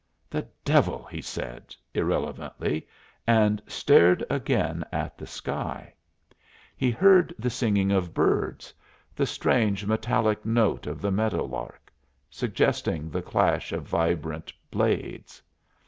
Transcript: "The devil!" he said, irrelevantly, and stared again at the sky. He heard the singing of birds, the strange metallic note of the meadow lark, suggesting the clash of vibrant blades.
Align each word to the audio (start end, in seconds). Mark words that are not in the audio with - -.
"The 0.31 0.47
devil!" 0.65 1.03
he 1.03 1.21
said, 1.21 1.75
irrelevantly, 1.93 2.87
and 3.27 3.61
stared 3.67 4.25
again 4.31 4.83
at 4.91 5.15
the 5.15 5.27
sky. 5.27 5.93
He 6.75 6.89
heard 6.89 7.35
the 7.37 7.51
singing 7.51 7.91
of 7.91 8.11
birds, 8.11 8.73
the 9.15 9.27
strange 9.27 9.85
metallic 9.85 10.43
note 10.43 10.87
of 10.87 11.01
the 11.01 11.11
meadow 11.11 11.45
lark, 11.45 11.93
suggesting 12.31 13.11
the 13.11 13.21
clash 13.21 13.71
of 13.71 13.83
vibrant 13.83 14.51
blades. 14.71 15.39